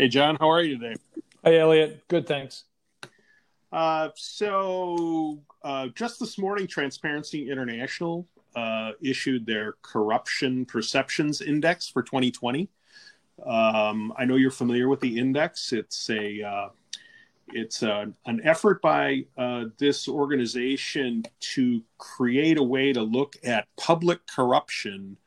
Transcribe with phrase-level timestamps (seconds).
[0.00, 0.98] Hey, John, how are you today?
[1.44, 2.02] Hey, Elliot.
[2.08, 2.64] Good, thanks.
[3.70, 8.26] Uh, so, uh, just this morning, Transparency International
[8.56, 12.70] uh, issued their Corruption Perceptions Index for 2020.
[13.44, 15.70] Um, I know you're familiar with the index.
[15.70, 16.68] It's a uh,
[17.48, 23.68] it's a, an effort by uh, this organization to create a way to look at
[23.76, 25.18] public corruption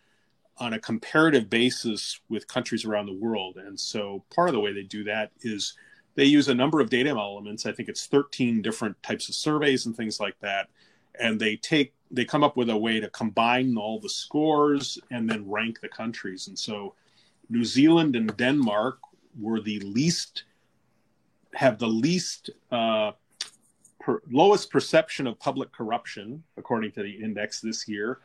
[0.57, 3.57] on a comparative basis with countries around the world.
[3.57, 5.73] And so part of the way they do that is
[6.16, 7.66] they use a number of data elements.
[7.66, 10.70] I think it's 13 different types of surveys and things like that.
[11.20, 15.27] And they take they come up with a way to combine all the scores and
[15.27, 16.48] then rank the countries.
[16.48, 16.93] And so
[17.49, 18.99] New Zealand and Denmark
[19.40, 20.43] were the least
[21.55, 23.12] have the least uh,
[23.99, 28.20] per, lowest perception of public corruption according to the index this year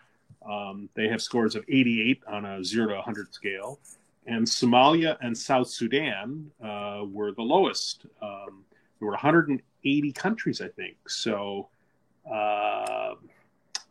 [0.47, 3.79] um, they have scores of 88 on a 0 to 100 scale.
[4.27, 8.05] And Somalia and South Sudan uh, were the lowest.
[8.21, 8.65] Um,
[8.99, 10.97] there were 180 countries, I think.
[11.09, 11.69] So
[12.31, 13.15] uh,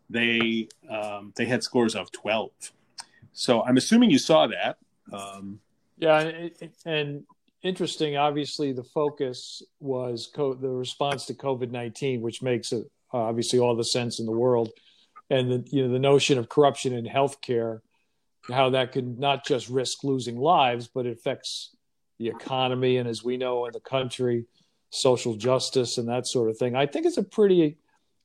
[0.09, 2.51] they um, they had scores of 12.
[3.33, 4.77] So I'm assuming you saw that.
[5.11, 5.59] Um,
[5.97, 6.49] yeah,
[6.85, 7.23] and
[7.63, 8.17] interesting.
[8.17, 13.75] Obviously, the focus was co- the response to COVID 19, which makes it obviously all
[13.75, 14.69] the sense in the world
[15.29, 17.81] and the you know the notion of corruption in healthcare,
[18.49, 21.75] how that could not just risk losing lives, but it affects
[22.19, 24.45] the economy and as we know in the country,
[24.89, 26.75] social justice and that sort of thing.
[26.75, 27.77] I think it's a pretty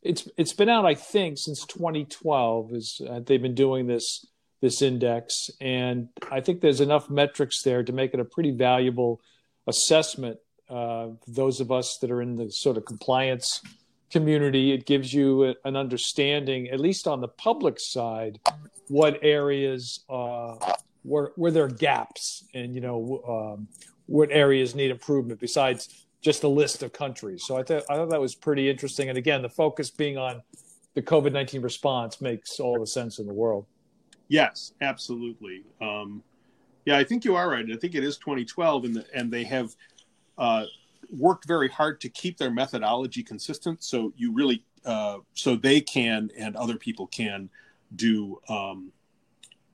[0.03, 4.27] it's it's been out I think since 2012 is uh, they've been doing this
[4.61, 9.21] this index and I think there's enough metrics there to make it a pretty valuable
[9.67, 13.61] assessment uh, those of us that are in the sort of compliance
[14.13, 14.73] community.
[14.73, 18.39] It gives you an understanding, at least on the public side,
[18.89, 20.55] what areas uh,
[21.03, 23.69] where where there are gaps, and you know um,
[24.07, 27.45] what areas need improvement besides just a list of countries.
[27.45, 29.09] So I thought I thought that was pretty interesting.
[29.09, 30.43] And again, the focus being on
[30.95, 33.67] the COVID nineteen response makes all the sense in the world.
[34.29, 35.65] Yes, absolutely.
[35.81, 36.23] Um,
[36.85, 37.65] yeah, I think you are right.
[37.71, 39.75] I think it is 2012, and the, and they have
[40.39, 40.65] uh,
[41.13, 43.85] worked very hard to keep their methodology consistent.
[43.85, 47.51] So you really, uh, so they can and other people can
[47.95, 48.93] do um,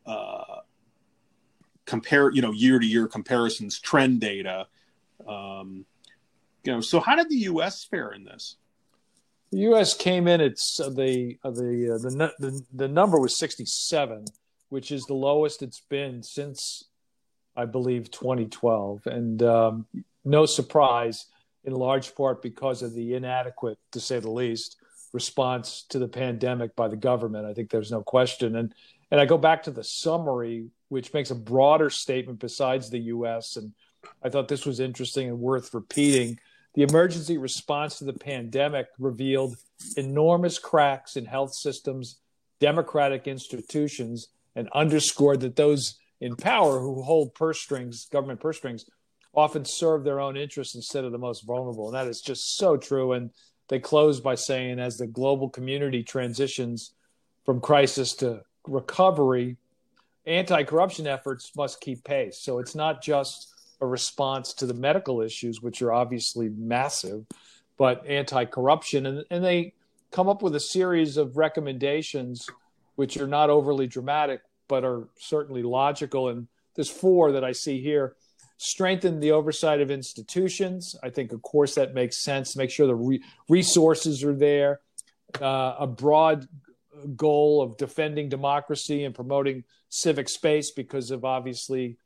[0.05, 0.61] uh,
[1.87, 4.67] compare, you know, year to year comparisons, trend data.
[5.27, 5.87] Um,
[6.65, 7.85] you know, so how did the U.S.
[7.85, 8.57] fare in this?
[9.51, 9.95] The U.S.
[9.95, 14.27] came in at uh, the uh, the, uh, the the the number was 67,
[14.69, 16.85] which is the lowest it's been since
[17.57, 19.87] I believe 2012, and um,
[20.29, 21.27] no surprise,
[21.65, 24.77] in large part because of the inadequate, to say the least,
[25.13, 27.47] response to the pandemic by the government.
[27.47, 28.57] I think there's no question.
[28.57, 28.75] And
[29.11, 33.57] and I go back to the summary, which makes a broader statement besides the U.S.
[33.57, 33.73] And
[34.23, 36.39] I thought this was interesting and worth repeating.
[36.75, 39.57] The emergency response to the pandemic revealed
[39.97, 42.21] enormous cracks in health systems,
[42.61, 48.85] democratic institutions, and underscored that those in power who hold purse strings, government purse strings,
[49.35, 51.87] often serve their own interests instead of the most vulnerable.
[51.87, 53.13] And that is just so true.
[53.13, 53.31] And
[53.69, 56.93] they close by saying, as the global community transitions
[57.45, 59.57] from crisis to recovery,
[60.27, 62.39] anti corruption efforts must keep pace.
[62.39, 67.25] So it's not just a response to the medical issues, which are obviously massive,
[67.77, 69.07] but anti corruption.
[69.07, 69.75] And, and they
[70.11, 72.49] come up with a series of recommendations
[72.97, 76.31] which are not overly dramatic, but are certainly logical.
[76.31, 78.17] And there's four that I see here
[78.59, 80.95] strengthen the oversight of institutions.
[81.03, 82.57] I think, of course, that makes sense.
[82.57, 84.81] Make sure the re- resources are there.
[85.41, 86.47] Uh, a broad
[87.17, 91.97] goal of defending democracy and promoting civic space because of obviously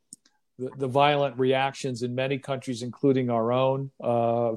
[0.59, 4.55] the, the violent reactions in many countries, including our own, uh,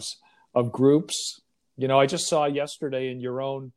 [0.55, 1.41] of groups.
[1.77, 3.73] You know, I just saw yesterday in your own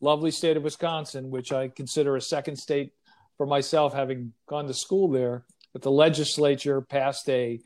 [0.00, 2.92] lovely state of Wisconsin, which I consider a second state
[3.36, 5.44] for myself, having gone to school there,
[5.74, 7.60] that the legislature passed a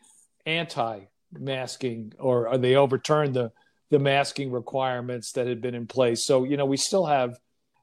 [0.45, 3.53] anti-masking or, they overturned the
[3.91, 6.25] the masking requirements that had been in place.
[6.25, 7.39] So you know we still have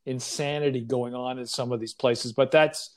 [0.06, 2.94] insanity going on in some of these places, but that's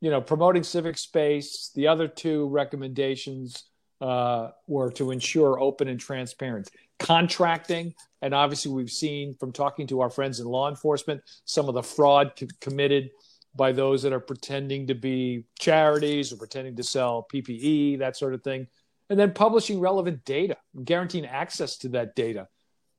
[0.00, 1.70] you know promoting civic space.
[1.74, 3.64] The other two recommendations
[4.00, 10.00] uh, were to ensure open and transparent contracting, and obviously we've seen from talking to
[10.00, 13.10] our friends in law enforcement some of the fraud committed
[13.54, 18.34] by those that are pretending to be charities or pretending to sell PPE, that sort
[18.34, 18.66] of thing.
[19.10, 22.48] And then publishing relevant data, guaranteeing access to that data.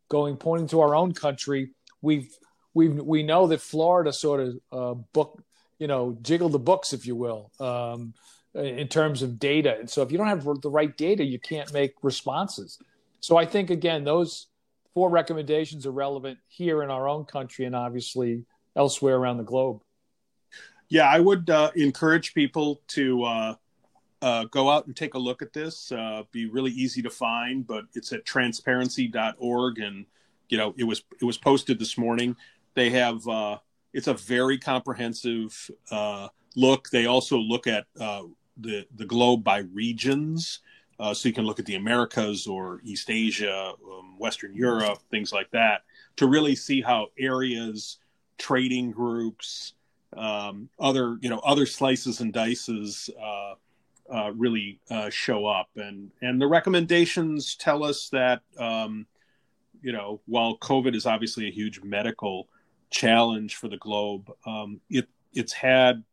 [0.10, 1.72] Going pointing to our own country,
[2.02, 2.30] we've
[2.74, 5.44] we we know that Florida sort of uh, book,
[5.80, 8.14] you know, jiggled the books, if you will, um,
[8.54, 9.78] in terms of data.
[9.80, 12.78] And so if you don't have the right data, you can't make responses.
[13.22, 14.48] So I think again, those
[14.94, 18.44] four recommendations are relevant here in our own country and obviously
[18.76, 19.82] elsewhere around the globe.
[20.94, 23.56] Yeah, I would uh, encourage people to uh,
[24.22, 25.92] uh, go out and take a look at this.
[25.92, 30.06] Uh, be really easy to find, but it's at transparency.org, and
[30.50, 32.36] you know it was it was posted this morning.
[32.76, 33.58] They have uh,
[33.92, 36.92] it's a very comprehensive uh, look.
[36.92, 40.60] They also look at the the globe by regions.
[41.12, 45.50] So you can look at the Americas or East Asia, um, Western Europe, things like
[45.52, 45.82] that,
[46.18, 47.98] to really see how areas,
[48.38, 49.74] trading groups,
[50.18, 53.54] um, other you know other slices and dices uh,
[54.14, 55.70] uh, really uh, show up.
[55.76, 59.06] And and the recommendations tell us that um,
[59.82, 62.48] you know while COVID is obviously a huge medical
[62.90, 66.04] challenge for the globe, um, it it's had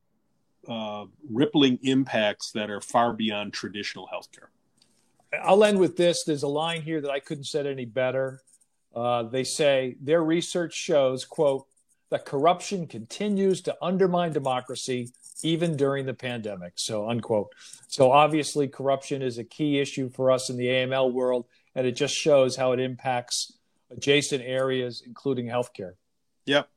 [0.68, 4.48] uh, rippling impacts that are far beyond traditional healthcare.
[5.42, 6.24] I'll end with this.
[6.24, 8.42] There's a line here that I couldn't said any better.
[8.94, 11.66] Uh, they say their research shows, quote,
[12.10, 15.10] that corruption continues to undermine democracy
[15.42, 16.74] even during the pandemic.
[16.76, 17.52] So, unquote.
[17.88, 21.92] So, obviously, corruption is a key issue for us in the AML world, and it
[21.92, 23.52] just shows how it impacts
[23.90, 25.94] adjacent areas, including healthcare.
[26.46, 26.68] Yep.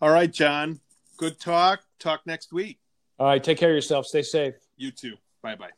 [0.00, 0.80] All right, John.
[1.16, 1.80] Good talk.
[1.98, 2.78] Talk next week.
[3.18, 3.42] All right.
[3.42, 4.06] Take care of yourself.
[4.06, 4.54] Stay safe.
[4.76, 5.14] You too.
[5.42, 5.70] Bye bye.